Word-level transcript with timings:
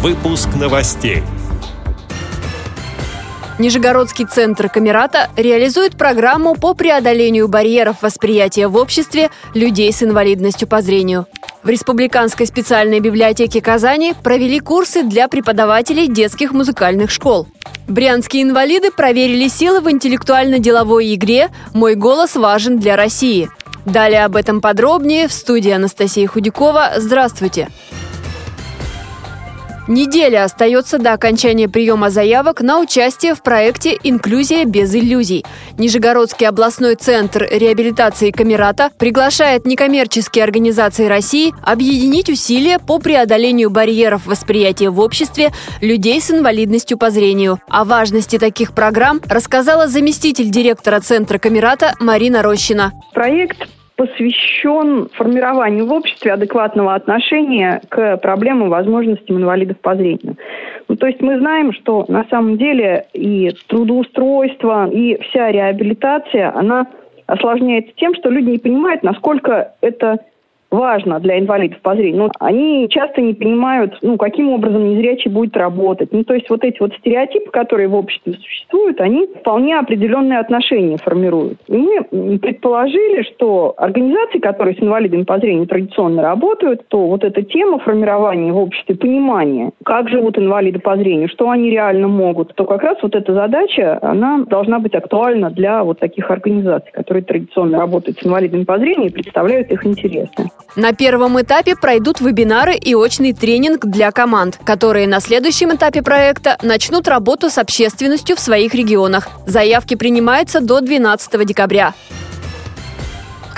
Выпуск 0.00 0.50
новостей. 0.54 1.24
Нижегородский 3.58 4.26
центр 4.26 4.68
Камерата 4.68 5.28
реализует 5.34 5.96
программу 5.96 6.54
по 6.54 6.74
преодолению 6.74 7.48
барьеров 7.48 8.02
восприятия 8.02 8.68
в 8.68 8.76
обществе 8.76 9.28
людей 9.54 9.92
с 9.92 10.04
инвалидностью 10.04 10.68
по 10.68 10.82
зрению. 10.82 11.26
В 11.64 11.68
Республиканской 11.68 12.46
специальной 12.46 13.00
библиотеке 13.00 13.60
Казани 13.60 14.14
провели 14.22 14.60
курсы 14.60 15.02
для 15.02 15.26
преподавателей 15.26 16.06
детских 16.06 16.52
музыкальных 16.52 17.10
школ. 17.10 17.48
Брянские 17.88 18.44
инвалиды 18.44 18.92
проверили 18.92 19.48
силы 19.48 19.80
в 19.80 19.90
интеллектуально-деловой 19.90 21.12
игре 21.16 21.48
«Мой 21.74 21.96
голос 21.96 22.36
важен 22.36 22.78
для 22.78 22.94
России». 22.94 23.50
Далее 23.84 24.24
об 24.24 24.36
этом 24.36 24.60
подробнее 24.60 25.26
в 25.26 25.32
студии 25.32 25.72
Анастасия 25.72 26.28
Худякова. 26.28 26.92
Здравствуйте! 26.98 27.66
Здравствуйте! 27.66 28.07
Неделя 29.88 30.44
остается 30.44 30.98
до 30.98 31.14
окончания 31.14 31.66
приема 31.66 32.10
заявок 32.10 32.60
на 32.60 32.78
участие 32.78 33.34
в 33.34 33.42
проекте 33.42 33.96
«Инклюзия 34.02 34.66
без 34.66 34.94
иллюзий». 34.94 35.46
Нижегородский 35.78 36.46
областной 36.46 36.94
центр 36.94 37.48
реабилитации 37.50 38.30
Камерата 38.30 38.90
приглашает 38.98 39.64
некоммерческие 39.64 40.44
организации 40.44 41.06
России 41.06 41.54
объединить 41.62 42.28
усилия 42.28 42.78
по 42.78 42.98
преодолению 42.98 43.70
барьеров 43.70 44.26
восприятия 44.26 44.90
в 44.90 45.00
обществе 45.00 45.52
людей 45.80 46.20
с 46.20 46.30
инвалидностью 46.30 46.98
по 46.98 47.08
зрению. 47.08 47.58
О 47.70 47.84
важности 47.84 48.38
таких 48.38 48.74
программ 48.74 49.22
рассказала 49.26 49.88
заместитель 49.88 50.50
директора 50.50 51.00
центра 51.00 51.38
Камерата 51.38 51.94
Марина 51.98 52.42
Рощина. 52.42 52.92
Проект 53.14 53.66
посвящен 53.98 55.08
формированию 55.12 55.84
в 55.84 55.92
обществе 55.92 56.32
адекватного 56.32 56.94
отношения 56.94 57.82
к 57.88 58.16
проблемам 58.18 58.68
возможностям 58.68 59.38
инвалидов 59.38 59.76
по 59.80 59.96
зрению. 59.96 60.36
Ну, 60.86 60.94
то 60.94 61.08
есть 61.08 61.20
мы 61.20 61.36
знаем, 61.40 61.72
что 61.72 62.04
на 62.06 62.24
самом 62.30 62.58
деле 62.58 63.06
и 63.12 63.50
трудоустройство, 63.66 64.88
и 64.88 65.20
вся 65.22 65.50
реабилитация, 65.50 66.56
она 66.56 66.86
осложняется 67.26 67.92
тем, 67.96 68.14
что 68.14 68.30
люди 68.30 68.50
не 68.50 68.58
понимают, 68.58 69.02
насколько 69.02 69.72
это 69.80 70.18
важно 70.70 71.20
для 71.20 71.38
инвалидов 71.38 71.78
по 71.82 71.94
зрению. 71.94 72.24
Но 72.24 72.30
они 72.40 72.88
часто 72.90 73.20
не 73.20 73.34
понимают, 73.34 73.98
ну, 74.02 74.16
каким 74.16 74.50
образом 74.50 74.88
незрячий 74.88 75.30
будет 75.30 75.56
работать. 75.56 76.12
Ну, 76.12 76.24
то 76.24 76.34
есть 76.34 76.50
вот 76.50 76.64
эти 76.64 76.78
вот 76.80 76.92
стереотипы, 76.94 77.50
которые 77.50 77.88
в 77.88 77.94
обществе 77.94 78.34
существуют, 78.34 79.00
они 79.00 79.26
вполне 79.40 79.78
определенные 79.78 80.38
отношения 80.38 80.96
формируют. 80.96 81.58
И 81.68 81.76
мы 81.76 82.38
предположили, 82.38 83.22
что 83.22 83.74
организации, 83.76 84.38
которые 84.38 84.76
с 84.76 84.82
инвалидами 84.82 85.22
по 85.22 85.38
зрению 85.38 85.66
традиционно 85.66 86.22
работают, 86.22 86.86
то 86.88 87.06
вот 87.06 87.24
эта 87.24 87.42
тема 87.42 87.78
формирования 87.78 88.52
в 88.52 88.58
обществе 88.58 88.94
понимания, 88.96 89.70
как 89.84 90.08
живут 90.08 90.38
инвалиды 90.38 90.78
по 90.78 90.96
зрению, 90.96 91.28
что 91.28 91.50
они 91.50 91.70
реально 91.70 92.08
могут, 92.08 92.54
то 92.54 92.64
как 92.64 92.82
раз 92.82 92.98
вот 93.02 93.14
эта 93.14 93.32
задача, 93.32 93.98
она 94.02 94.44
должна 94.44 94.78
быть 94.78 94.94
актуальна 94.94 95.50
для 95.50 95.82
вот 95.84 95.98
таких 95.98 96.30
организаций, 96.30 96.90
которые 96.92 97.24
традиционно 97.24 97.78
работают 97.78 98.18
с 98.18 98.26
инвалидами 98.26 98.64
по 98.64 98.78
зрению 98.78 99.08
и 99.08 99.12
представляют 99.12 99.70
их 99.70 99.86
интересы. 99.86 100.48
На 100.76 100.92
первом 100.92 101.40
этапе 101.40 101.74
пройдут 101.74 102.20
вебинары 102.20 102.74
и 102.74 102.94
очный 102.94 103.32
тренинг 103.32 103.84
для 103.86 104.12
команд, 104.12 104.58
которые 104.64 105.06
на 105.06 105.20
следующем 105.20 105.74
этапе 105.74 106.02
проекта 106.02 106.56
начнут 106.62 107.08
работу 107.08 107.50
с 107.50 107.58
общественностью 107.58 108.36
в 108.36 108.40
своих 108.40 108.74
регионах. 108.74 109.28
Заявки 109.46 109.94
принимаются 109.94 110.60
до 110.60 110.80
12 110.80 111.44
декабря. 111.44 111.94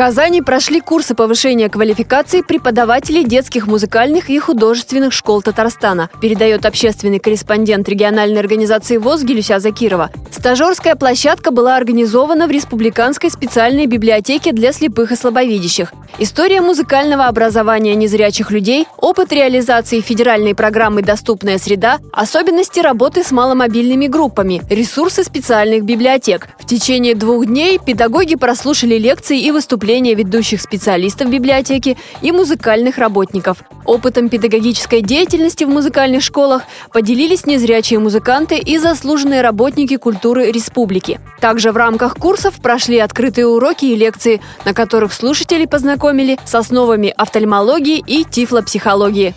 Казани 0.01 0.41
прошли 0.41 0.81
курсы 0.81 1.15
повышения 1.15 1.69
квалификации 1.69 2.41
преподавателей 2.41 3.23
детских 3.23 3.67
музыкальных 3.67 4.31
и 4.31 4.39
художественных 4.39 5.13
школ 5.13 5.43
Татарстана, 5.43 6.09
передает 6.23 6.65
общественный 6.65 7.19
корреспондент 7.19 7.87
региональной 7.87 8.41
организации 8.41 8.97
ВОЗ 8.97 9.25
Гелюся 9.25 9.59
Закирова. 9.59 10.09
Стажерская 10.31 10.95
площадка 10.95 11.51
была 11.51 11.77
организована 11.77 12.47
в 12.47 12.51
Республиканской 12.51 13.31
специальной 13.31 13.85
библиотеке 13.85 14.53
для 14.53 14.73
слепых 14.73 15.13
и 15.13 15.17
слабовидящих. 15.17 15.93
История 16.19 16.63
музыкального 16.63 17.27
образования 17.27 17.95
незрячих 17.95 18.51
людей, 18.51 18.87
опыт 18.97 19.35
реализации 19.35 20.01
федеральной 20.01 20.55
программы 20.55 21.03
«Доступная 21.03 21.59
среда», 21.59 21.99
особенности 22.11 22.81
работы 22.81 23.23
с 23.23 23.33
маломобильными 23.33 24.07
группами, 24.07 24.63
ресурсы 24.71 25.25
специальных 25.25 25.85
библиотек. 25.85 26.49
Течение 26.71 27.17
двух 27.17 27.47
дней 27.47 27.81
педагоги 27.85 28.37
прослушали 28.37 28.95
лекции 28.95 29.41
и 29.41 29.51
выступления 29.51 30.15
ведущих 30.15 30.61
специалистов 30.61 31.29
библиотеки 31.29 31.99
и 32.23 32.31
музыкальных 32.31 32.97
работников. 32.97 33.65
Опытом 33.85 34.29
педагогической 34.29 35.03
деятельности 35.03 35.65
в 35.65 35.69
музыкальных 35.69 36.23
школах 36.23 36.63
поделились 36.93 37.45
незрячие 37.45 37.99
музыканты 37.99 38.59
и 38.59 38.79
заслуженные 38.79 39.41
работники 39.41 39.97
культуры 39.97 40.53
республики. 40.53 41.19
Также 41.41 41.73
в 41.73 41.77
рамках 41.77 42.15
курсов 42.15 42.55
прошли 42.63 43.01
открытые 43.01 43.49
уроки 43.49 43.87
и 43.87 43.97
лекции, 43.97 44.41
на 44.65 44.73
которых 44.73 45.13
слушатели 45.13 45.67
познакомили 45.67 46.39
с 46.45 46.55
основами 46.55 47.13
офтальмологии 47.17 47.99
и 48.07 48.23
тифлопсихологии. 48.23 49.35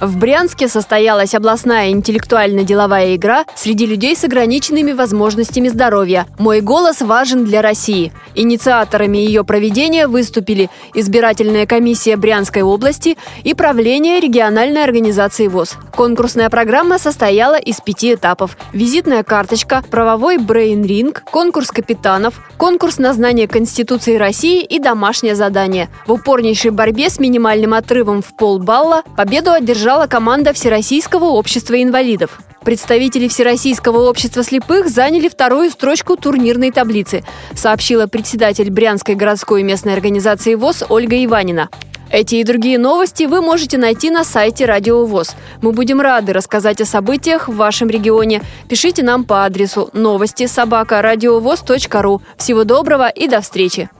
В 0.00 0.16
Брянске 0.16 0.66
состоялась 0.66 1.34
областная 1.34 1.90
интеллектуально-деловая 1.90 3.16
игра 3.16 3.44
среди 3.54 3.84
людей 3.84 4.16
с 4.16 4.24
ограниченными 4.24 4.92
возможностями 4.92 5.68
здоровья 5.68 6.26
«Мой 6.38 6.62
голос 6.62 7.02
важен 7.02 7.44
для 7.44 7.60
России». 7.60 8.10
Инициаторами 8.34 9.18
ее 9.18 9.44
проведения 9.44 10.06
выступили 10.06 10.70
избирательная 10.94 11.66
комиссия 11.66 12.16
Брянской 12.16 12.62
области 12.62 13.18
и 13.44 13.52
правление 13.52 14.20
региональной 14.20 14.84
организации 14.84 15.48
ВОС. 15.48 15.76
Конкурсная 15.94 16.48
программа 16.48 16.98
состояла 16.98 17.58
из 17.58 17.82
пяти 17.82 18.14
этапов. 18.14 18.56
Визитная 18.72 19.22
карточка, 19.22 19.84
правовой 19.90 20.38
брейн-ринг, 20.38 21.24
конкурс 21.30 21.70
капитанов, 21.70 22.40
конкурс 22.56 22.96
на 22.96 23.12
знание 23.12 23.46
Конституции 23.48 24.16
России 24.16 24.62
и 24.62 24.78
домашнее 24.78 25.34
задание. 25.34 25.90
В 26.06 26.12
упорнейшей 26.12 26.70
борьбе 26.70 27.10
с 27.10 27.18
минимальным 27.18 27.74
отрывом 27.74 28.22
в 28.22 28.34
полбалла 28.34 29.02
победу 29.14 29.50
одержал 29.50 29.89
одержала 29.90 30.06
команда 30.06 30.52
Всероссийского 30.52 31.24
общества 31.24 31.82
инвалидов. 31.82 32.38
Представители 32.64 33.26
Всероссийского 33.26 34.08
общества 34.08 34.44
слепых 34.44 34.88
заняли 34.88 35.28
вторую 35.28 35.68
строчку 35.70 36.16
турнирной 36.16 36.70
таблицы, 36.70 37.24
сообщила 37.56 38.06
председатель 38.06 38.70
Брянской 38.70 39.16
городской 39.16 39.64
местной 39.64 39.94
организации 39.94 40.54
ВОЗ 40.54 40.84
Ольга 40.88 41.16
Иванина. 41.24 41.70
Эти 42.12 42.36
и 42.36 42.44
другие 42.44 42.78
новости 42.78 43.24
вы 43.24 43.40
можете 43.40 43.78
найти 43.78 44.10
на 44.10 44.22
сайте 44.22 44.64
Радио 44.64 45.04
ВОЗ. 45.04 45.34
Мы 45.60 45.72
будем 45.72 46.00
рады 46.00 46.32
рассказать 46.32 46.80
о 46.80 46.84
событиях 46.84 47.48
в 47.48 47.56
вашем 47.56 47.88
регионе. 47.88 48.42
Пишите 48.68 49.02
нам 49.02 49.24
по 49.24 49.44
адресу 49.44 49.90
новости 49.92 50.46
собака 50.46 51.02
ру. 51.02 52.22
Всего 52.36 52.62
доброго 52.62 53.08
и 53.08 53.26
до 53.26 53.40
встречи! 53.40 53.90